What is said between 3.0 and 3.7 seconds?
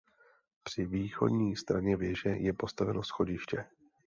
schodiště.